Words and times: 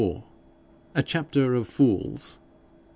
A 0.95 1.03
CHAPTER 1.03 1.53
OF 1.53 1.67
FOOLS. 1.67 2.39